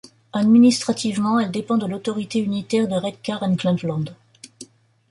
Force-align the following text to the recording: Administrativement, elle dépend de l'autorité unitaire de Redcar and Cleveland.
Administrativement, 0.33 1.39
elle 1.39 1.51
dépend 1.51 1.77
de 1.77 1.85
l'autorité 1.85 2.39
unitaire 2.39 2.87
de 2.87 2.95
Redcar 2.95 3.43
and 3.43 3.55
Cleveland. 3.57 4.05